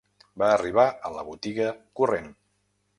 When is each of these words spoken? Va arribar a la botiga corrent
Va 0.43 0.47
arribar 0.53 0.87
a 1.09 1.13
la 1.19 1.27
botiga 1.29 1.71
corrent 2.01 2.31